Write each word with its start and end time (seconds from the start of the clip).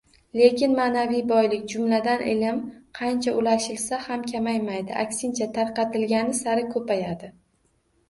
Lekin 0.39 0.71
maʼnaviy 0.77 1.21
boylik, 1.31 1.67
jumladan, 1.73 2.23
ilm 2.31 2.57
qancha 3.01 3.35
ulashilsa 3.43 4.01
ham 4.09 4.27
kamaymaydi, 4.35 4.99
aksincha, 5.07 5.53
tarqatilgani 5.63 6.43
sari 6.45 6.69
ko‘payadi. 6.77 7.37